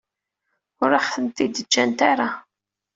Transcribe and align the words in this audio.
Ur 0.83 0.89
aɣ-tent-id-ǧǧant 0.99 1.99
ara. 2.11 2.29